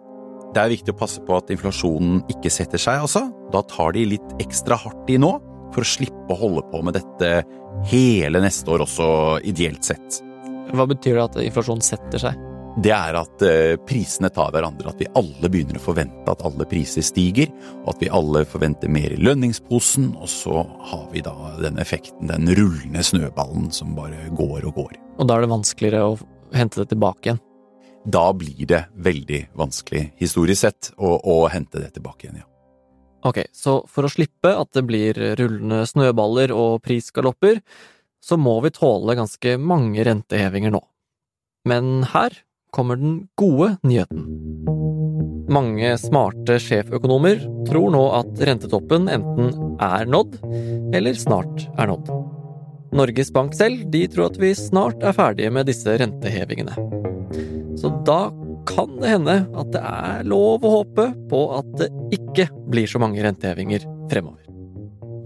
det 0.54 0.62
er 0.62 0.72
viktig 0.72 0.94
å 0.94 1.00
passe 1.02 1.22
på 1.26 1.36
at 1.36 1.52
inflasjonen 1.54 2.22
ikke 2.32 2.52
setter 2.54 2.82
seg, 2.82 3.04
altså. 3.04 3.26
Da 3.54 3.64
tar 3.68 3.94
de 3.98 4.06
litt 4.14 4.36
ekstra 4.42 4.78
hardt 4.80 5.12
i 5.12 5.20
nå, 5.22 5.36
for 5.74 5.84
å 5.84 5.90
slippe 5.90 6.30
å 6.30 6.40
holde 6.40 6.64
på 6.70 6.82
med 6.86 6.98
dette 6.98 7.32
hele 7.90 8.42
neste 8.44 8.70
år 8.74 8.86
også, 8.86 9.08
ideelt 9.50 9.86
sett. 9.86 10.22
Hva 10.74 10.86
betyr 10.90 11.18
det 11.18 11.24
at 11.26 11.40
inflasjonen 11.44 11.84
setter 11.86 12.22
seg? 12.30 12.50
Det 12.82 12.90
er 12.90 13.14
at 13.20 13.44
eh, 13.46 13.76
prisene 13.86 14.32
tar 14.34 14.50
hverandre, 14.54 14.90
at 14.90 15.02
vi 15.02 15.10
alle 15.20 15.50
begynner 15.52 15.78
å 15.78 15.84
forvente 15.84 16.32
at 16.32 16.42
alle 16.48 16.66
priser 16.70 17.06
stiger, 17.06 17.52
og 17.84 17.92
at 17.94 18.02
vi 18.02 18.10
alle 18.10 18.42
forventer 18.50 18.90
mer 18.90 19.14
i 19.14 19.20
lønningsposen, 19.22 20.14
og 20.18 20.30
så 20.32 20.64
har 20.90 21.04
vi 21.12 21.22
da 21.26 21.36
den 21.62 21.78
effekten, 21.82 22.32
den 22.32 22.50
rullende 22.50 23.04
snøballen 23.06 23.70
som 23.76 23.94
bare 23.98 24.26
går 24.34 24.66
og 24.72 24.80
går. 24.80 24.96
Og 25.22 25.30
da 25.30 25.38
er 25.38 25.46
det 25.46 25.52
vanskeligere 25.54 26.08
å 26.08 26.16
hente 26.54 26.82
det 26.82 26.90
tilbake 26.96 27.30
igjen? 27.30 27.44
Da 28.04 28.24
blir 28.36 28.66
det 28.68 28.82
veldig 29.06 29.44
vanskelig, 29.60 30.08
historisk 30.20 30.66
sett, 30.66 30.90
å, 30.98 31.14
å 31.22 31.44
hente 31.54 31.78
det 31.80 31.94
tilbake 31.96 32.28
igjen, 32.28 32.42
ja. 32.42 32.50
Ok, 33.24 33.38
så 33.56 33.78
for 33.88 34.04
å 34.04 34.12
slippe 34.12 34.50
at 34.52 34.74
det 34.76 34.82
blir 34.84 35.16
rullende 35.40 35.86
snøballer 35.88 36.52
og 36.52 36.82
prisgalopper, 36.84 37.62
så 38.20 38.36
må 38.36 38.58
vi 38.66 38.74
tåle 38.76 39.16
ganske 39.16 39.54
mange 39.62 40.04
rentehevinger 40.04 40.74
nå. 40.74 40.82
Men 41.70 42.02
her 42.12 42.36
kommer 42.74 43.00
den 43.00 43.16
gode 43.40 43.76
nyheten. 43.86 44.28
Mange 45.54 45.94
smarte 46.02 46.58
sjeføkonomer 46.62 47.42
tror 47.68 47.92
nå 47.94 48.04
at 48.18 48.44
rentetoppen 48.48 49.10
enten 49.12 49.52
er 49.84 50.08
nådd, 50.10 50.40
eller 50.96 51.20
snart 51.20 51.68
er 51.78 51.92
nådd. 51.92 52.12
Norges 52.94 53.32
Bank 53.34 53.56
selv 53.58 53.88
de 53.94 54.06
tror 54.12 54.30
at 54.30 54.40
vi 54.42 54.54
snart 54.58 55.04
er 55.04 55.16
ferdige 55.18 55.52
med 55.54 55.68
disse 55.70 55.98
rentehevingene. 56.00 56.78
Så 57.80 57.90
da 58.08 58.30
kan 58.70 58.96
det 59.02 59.12
hende 59.16 59.38
at 59.60 59.74
det 59.74 59.82
er 59.84 60.24
lov 60.30 60.64
å 60.64 60.78
håpe 60.80 61.10
på 61.30 61.44
at 61.58 61.76
det 61.82 61.90
ikke 62.16 62.48
blir 62.72 62.90
så 62.90 63.02
mange 63.02 63.24
rentehevinger 63.26 63.86
fremover. 64.12 64.40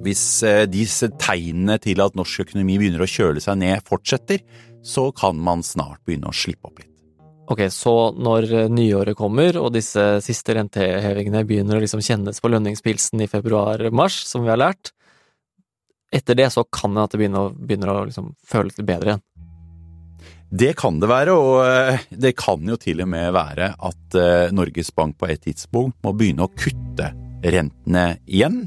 Hvis 0.06 0.24
eh, 0.48 0.66
disse 0.72 1.10
tegnene 1.20 1.78
til 1.84 2.02
at 2.04 2.16
norsk 2.18 2.48
økonomi 2.48 2.78
begynner 2.80 3.04
å 3.04 3.10
kjøle 3.12 3.44
seg 3.44 3.60
ned 3.60 3.84
fortsetter, 3.88 4.44
så 4.86 5.10
kan 5.12 5.40
man 5.44 5.66
snart 5.66 6.00
begynne 6.08 6.32
å 6.32 6.36
slippe 6.36 6.70
opp 6.70 6.80
litt. 6.80 6.97
Ok, 7.48 7.62
så 7.72 7.96
når 8.12 8.50
eh, 8.52 8.70
nyåret 8.72 9.16
kommer 9.16 9.56
og 9.62 9.72
disse 9.76 10.04
siste 10.24 10.58
rentehevingene 10.58 11.46
begynner 11.48 11.78
å 11.78 11.84
liksom 11.84 12.04
kjennes 12.04 12.42
på 12.44 12.52
lønningspilsen 12.52 13.24
i 13.24 13.30
februar-mars, 13.32 14.20
som 14.28 14.44
vi 14.44 14.52
har 14.52 14.60
lært, 14.60 14.92
etter 16.12 16.36
det 16.36 16.50
så 16.52 16.66
kan 16.68 16.96
det 16.96 17.06
at 17.06 17.16
det 17.16 17.22
begynner 17.22 17.48
å, 17.48 17.54
begynner 17.56 17.94
å 17.94 18.02
liksom 18.10 18.34
føles 18.48 18.76
litt 18.76 18.90
bedre 18.90 19.14
igjen. 19.14 19.24
Det 20.48 20.74
kan 20.80 21.00
det 21.00 21.10
være, 21.12 21.36
og 21.36 21.56
eh, 21.68 22.04
det 22.24 22.34
kan 22.40 22.68
jo 22.68 22.78
til 22.80 23.04
og 23.04 23.10
med 23.12 23.32
være 23.36 23.74
at 23.76 24.20
eh, 24.20 24.52
Norges 24.56 24.94
Bank 24.96 25.18
på 25.20 25.28
et 25.32 25.44
tidspunkt 25.44 25.98
må 26.04 26.14
begynne 26.16 26.48
å 26.48 26.52
kutte 26.52 27.12
rentene 27.44 28.06
igjen. 28.26 28.66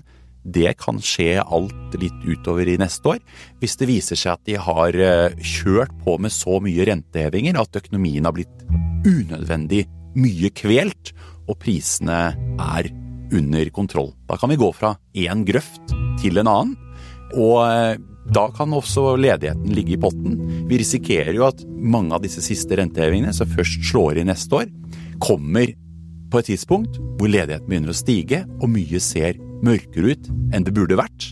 Det 0.50 0.74
kan 0.80 0.98
skje 1.04 1.38
alt 1.42 1.96
litt 2.00 2.26
utover 2.26 2.68
i 2.68 2.78
neste 2.80 3.14
år, 3.14 3.20
hvis 3.62 3.78
det 3.80 3.90
viser 3.90 4.18
seg 4.18 4.34
at 4.34 4.44
de 4.48 4.58
har 4.58 4.96
kjørt 5.38 5.94
på 6.04 6.16
med 6.22 6.34
så 6.34 6.58
mye 6.62 6.86
rentehevinger 6.88 7.60
at 7.60 7.80
økonomien 7.82 8.26
har 8.26 8.34
blitt 8.36 8.64
unødvendig 9.06 9.84
mye 10.18 10.50
kvelt, 10.56 11.12
og 11.50 11.58
prisene 11.62 12.20
er 12.60 12.90
under 13.34 13.70
kontroll. 13.74 14.12
Da 14.28 14.38
kan 14.38 14.50
vi 14.50 14.58
gå 14.60 14.70
fra 14.74 14.94
én 15.18 15.44
grøft 15.46 15.94
til 16.20 16.40
en 16.40 16.50
annen, 16.50 16.76
og 17.38 17.58
eh, 17.64 17.98
da 18.30 18.46
kan 18.54 18.74
også 18.74 19.14
ledigheten 19.18 19.74
ligge 19.74 19.96
i 19.96 20.00
potten. 20.00 20.38
Vi 20.68 20.80
risikerer 20.82 21.34
jo 21.34 21.46
at 21.48 21.62
mange 21.66 22.14
av 22.14 22.24
disse 22.24 22.42
siste 22.44 22.78
rentehevingene, 22.78 23.34
som 23.34 23.50
først 23.50 23.86
slår 23.90 24.20
i 24.20 24.26
neste 24.28 24.62
år, 24.62 24.72
kommer 25.22 25.72
på 26.30 26.40
et 26.40 26.50
tidspunkt 26.52 26.98
hvor 27.18 27.30
ledigheten 27.30 27.70
begynner 27.70 27.94
å 27.94 27.96
stige, 27.96 28.44
og 28.60 28.70
mye 28.70 29.00
ser 29.02 29.38
mørkere 29.66 30.14
ut 30.14 30.30
enn 30.54 30.66
det 30.66 30.74
burde 30.76 30.98
vært. 31.00 31.30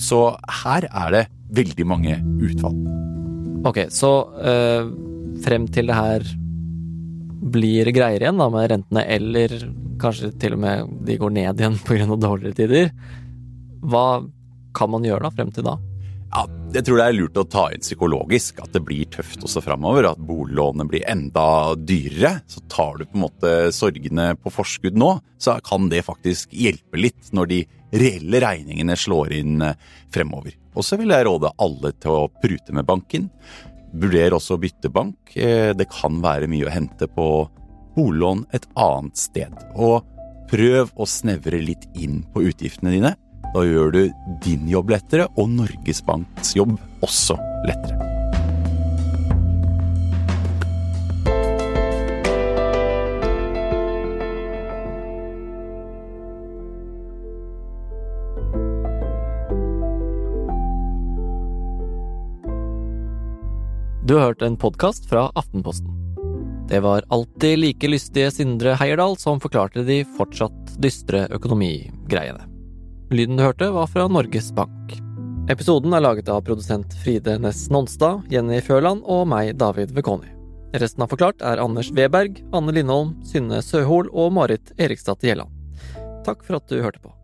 Så 0.00 0.36
her 0.62 0.86
er 0.90 1.14
det 1.14 1.24
veldig 1.56 1.86
mange 1.88 2.18
utfall. 2.44 2.76
Ok, 3.66 3.86
så 3.90 4.10
øh, 4.38 4.90
frem 5.44 5.66
til 5.72 5.90
det 5.90 5.96
her 5.96 6.26
blir 7.46 7.90
greier 7.94 8.22
igjen 8.22 8.40
da 8.40 8.48
med 8.52 8.70
rentene, 8.72 9.04
eller 9.06 9.54
kanskje 10.00 10.32
til 10.40 10.56
og 10.56 10.62
med 10.62 10.94
de 11.06 11.18
går 11.20 11.32
ned 11.34 11.62
igjen 11.62 11.78
pga. 11.86 12.06
dårligere 12.14 12.56
tider, 12.58 12.90
hva 13.86 14.06
kan 14.76 14.92
man 14.92 15.06
gjøre 15.06 15.26
da 15.26 15.32
frem 15.34 15.52
til 15.54 15.66
da? 15.66 15.76
Ja, 16.34 16.44
jeg 16.74 16.84
tror 16.84 16.98
det 16.98 17.04
er 17.06 17.14
lurt 17.14 17.38
å 17.38 17.44
ta 17.48 17.62
inn 17.72 17.84
psykologisk 17.84 18.58
at 18.64 18.72
det 18.74 18.82
blir 18.84 19.06
tøft 19.12 19.44
også 19.46 19.62
framover. 19.64 20.08
At 20.10 20.20
boliglånet 20.22 20.88
blir 20.90 21.06
enda 21.08 21.74
dyrere. 21.78 22.40
Så 22.50 22.62
tar 22.72 22.98
du 22.98 23.06
på 23.06 23.16
en 23.16 23.24
måte 23.26 23.52
sorgene 23.74 24.32
på 24.40 24.52
forskudd 24.52 24.98
nå, 24.98 25.12
så 25.38 25.56
kan 25.64 25.88
det 25.92 26.04
faktisk 26.06 26.52
hjelpe 26.56 27.00
litt 27.00 27.30
når 27.36 27.52
de 27.52 27.60
reelle 27.96 28.42
regningene 28.42 28.96
slår 28.98 29.36
inn 29.38 29.62
eh, 29.64 29.78
fremover. 30.12 30.56
Og 30.76 30.84
så 30.84 30.98
vil 31.00 31.14
jeg 31.14 31.28
råde 31.28 31.54
alle 31.62 31.92
til 32.02 32.12
å 32.12 32.28
prute 32.42 32.74
med 32.76 32.88
banken. 32.88 33.30
Vurder 33.96 34.36
også 34.36 34.56
å 34.56 34.60
bytte 34.60 34.92
bank. 34.92 35.36
Eh, 35.38 35.70
det 35.76 35.88
kan 35.92 36.18
være 36.24 36.50
mye 36.50 36.66
å 36.66 36.74
hente 36.74 37.08
på 37.08 37.28
boliglån 37.96 38.44
et 38.56 38.66
annet 38.76 39.16
sted. 39.16 39.54
Og 39.78 40.02
prøv 40.50 40.92
å 40.98 41.06
snevre 41.08 41.62
litt 41.62 41.86
inn 41.96 42.20
på 42.34 42.44
utgiftene 42.50 42.92
dine. 42.92 43.14
Da 43.56 43.62
gjør 43.64 43.88
du 43.88 44.02
din 44.44 44.66
jobb 44.68 44.90
lettere, 44.92 45.30
og 45.40 45.46
Norges 45.48 46.02
Banks 46.04 46.50
jobb 46.58 46.74
også 47.00 47.38
lettere. 47.64 47.94
Du 64.04 64.18
har 64.18 64.26
hørt 64.26 64.44
en 64.44 64.58
podkast 64.60 65.08
fra 65.08 65.30
Aftenposten. 65.32 65.88
Det 66.68 66.82
var 66.84 67.08
alltid 67.08 67.56
like 67.62 67.88
lystige 67.88 68.28
Sindre 68.34 68.76
Heierdal 68.76 69.16
som 69.16 69.40
forklarte 69.40 69.86
de 69.88 70.02
fortsatt 70.18 70.76
dystre 70.76 71.24
økonomigreiene. 71.32 72.55
Lyden 73.10 73.36
du 73.36 73.42
hørte, 73.44 73.68
var 73.70 73.86
fra 73.86 74.08
Norges 74.10 74.48
Bank. 74.54 74.96
Episoden 75.50 75.92
er 75.94 76.02
laget 76.02 76.26
av 76.32 76.40
produsent 76.42 76.94
Fride 77.04 77.36
Næss 77.38 77.68
Nonstad, 77.70 78.24
Jenny 78.32 78.58
Førland 78.66 79.04
og 79.06 79.28
meg, 79.30 79.52
David 79.60 79.92
Vekoni. 79.94 80.32
Resten 80.74 81.04
av 81.04 81.12
Forklart 81.12 81.44
er 81.46 81.62
Anders 81.62 81.92
Weberg, 81.94 82.40
Anne 82.50 82.74
Lindholm, 82.74 83.12
Synne 83.22 83.60
Søhol 83.62 84.10
og 84.10 84.32
Marit 84.34 84.72
Eriksdatt-Gjelland. 84.74 85.54
Takk 86.26 86.42
for 86.42 86.58
at 86.58 86.66
du 86.66 86.82
hørte 86.82 86.98
på. 87.04 87.14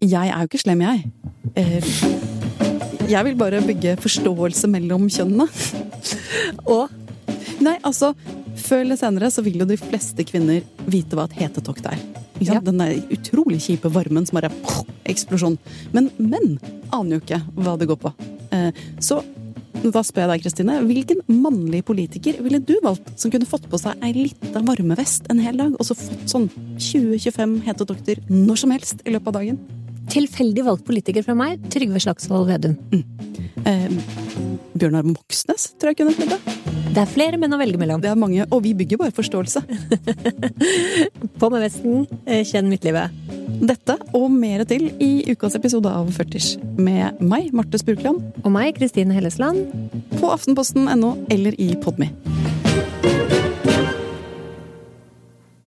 Jeg 0.00 0.32
er 0.32 0.40
jo 0.40 0.48
ikke 0.48 0.62
slem, 0.62 0.86
jeg. 0.86 1.12
Eh, 1.60 1.92
jeg 3.12 3.28
vil 3.28 3.36
bare 3.36 3.60
bygge 3.66 3.98
forståelse 4.00 4.72
mellom 4.72 5.10
kjønnene. 5.12 5.50
Og 6.78 6.88
Nei, 7.64 7.74
altså, 7.82 8.12
før 8.60 8.84
eller 8.84 8.98
senere 9.00 9.30
så 9.32 9.44
vil 9.46 9.60
jo 9.62 9.68
de 9.68 9.78
fleste 9.80 10.24
kvinner 10.28 10.64
vite 10.90 11.18
hva 11.18 11.28
et 11.28 11.38
hetetokt 11.42 11.86
er. 11.90 12.00
Ja. 12.42 12.60
Den 12.62 12.78
der 12.78 12.98
utrolig 13.14 13.60
kjipe 13.64 13.90
varmen 13.90 14.26
som 14.28 14.38
bare 14.38 14.52
eksplosjon. 15.08 15.58
Men 15.94 16.10
menn 16.18 16.58
aner 16.94 17.16
jo 17.16 17.24
ikke 17.24 17.42
hva 17.58 17.74
det 17.78 17.88
går 17.90 18.00
på. 18.04 18.14
Eh, 18.54 18.70
Så 19.02 19.22
da 19.78 20.02
spør 20.02 20.24
jeg 20.24 20.30
deg, 20.32 20.42
Kristine, 20.42 20.76
hvilken 20.82 21.20
mannlig 21.30 21.84
politiker 21.86 22.40
ville 22.42 22.58
du 22.58 22.74
valgt 22.82 23.12
som 23.20 23.30
kunne 23.30 23.46
fått 23.46 23.68
på 23.70 23.78
seg 23.78 24.00
ei 24.02 24.10
lita 24.16 24.62
varmevest 24.66 25.28
en 25.30 25.38
hel 25.42 25.60
dag, 25.60 25.76
og 25.78 25.86
så 25.86 25.94
fått 25.94 26.30
sånn 26.30 26.48
20-25 26.82 27.60
hetetokter 27.68 28.24
når 28.26 28.58
som 28.64 28.74
helst 28.74 29.04
i 29.06 29.14
løpet 29.14 29.30
av 29.30 29.38
dagen? 29.38 29.60
tilfeldig 30.08 30.64
valgt 30.64 30.86
politiker 30.88 31.24
fra 31.26 31.34
meg, 31.36 31.60
Trygve 31.72 32.00
Slagsvold 32.00 32.48
Vedum. 32.48 32.78
Eh, 33.68 33.90
Bjørnar 34.78 35.06
Moxnes 35.06 35.72
tror 35.78 35.92
jeg 35.92 36.00
kunne 36.00 36.14
blitt 36.16 36.34
det. 36.34 36.58
Er 36.98 37.06
flere 37.06 37.38
menn 37.38 37.52
å 37.54 37.58
velge 37.60 37.78
mellom. 37.78 38.00
Det 38.02 38.08
er 38.10 38.16
mange, 38.18 38.42
og 38.50 38.62
vi 38.64 38.72
bygger 38.74 38.98
bare 38.98 39.14
forståelse. 39.14 39.60
På 41.40 41.50
med 41.52 41.62
vesten, 41.62 42.08
eh, 42.26 42.42
kjenn 42.48 42.66
midtlivet. 42.72 43.14
Dette 43.62 43.94
og 44.18 44.26
mer 44.34 44.64
til 44.68 44.88
i 45.02 45.12
ukas 45.30 45.54
episode 45.58 45.92
av 45.92 46.10
Førters 46.16 46.56
med 46.78 47.22
meg, 47.22 47.52
Marte 47.54 47.78
Spurkland, 47.78 48.24
Og 48.42 48.50
meg, 48.54 48.74
Kristine 48.80 49.14
Hellesland. 49.14 49.70
på 50.18 50.32
aftenposten.no 50.34 51.14
eller 51.30 51.54
i 51.60 51.74
Podme. 51.78 52.10